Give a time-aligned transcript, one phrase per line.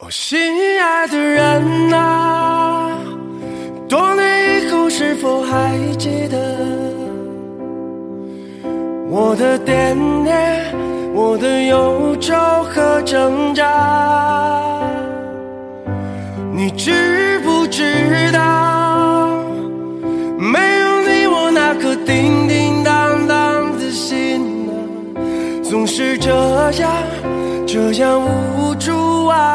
[0.00, 0.38] 我心
[0.80, 2.96] 爱的人啊
[3.88, 6.38] 多年以后是否还记得？
[9.10, 10.72] 我的惦念
[11.12, 12.32] 我的忧愁
[12.72, 14.80] 和挣扎
[16.52, 19.26] 你知不知道
[20.38, 24.72] 没有你我那颗叮叮当当的心啊
[25.68, 26.30] 总是这
[26.80, 26.92] 样
[27.66, 29.47] 这样无助啊